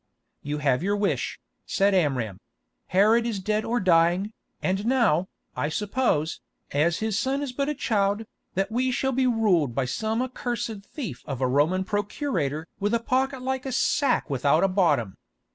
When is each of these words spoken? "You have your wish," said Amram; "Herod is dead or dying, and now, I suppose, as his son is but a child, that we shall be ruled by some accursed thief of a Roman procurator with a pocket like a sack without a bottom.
"You 0.41 0.57
have 0.57 0.81
your 0.81 0.95
wish," 0.97 1.39
said 1.67 1.93
Amram; 1.93 2.39
"Herod 2.87 3.27
is 3.27 3.39
dead 3.39 3.63
or 3.63 3.79
dying, 3.79 4.33
and 4.59 4.83
now, 4.87 5.27
I 5.55 5.69
suppose, 5.69 6.41
as 6.71 6.97
his 7.05 7.19
son 7.19 7.43
is 7.43 7.51
but 7.51 7.69
a 7.69 7.75
child, 7.75 8.25
that 8.55 8.71
we 8.71 8.89
shall 8.89 9.11
be 9.11 9.27
ruled 9.27 9.75
by 9.75 9.85
some 9.85 10.23
accursed 10.23 10.81
thief 10.83 11.21
of 11.27 11.39
a 11.39 11.45
Roman 11.47 11.83
procurator 11.83 12.67
with 12.79 12.95
a 12.95 12.99
pocket 12.99 13.43
like 13.43 13.63
a 13.67 13.71
sack 13.71 14.27
without 14.27 14.63
a 14.63 14.67
bottom. 14.67 15.17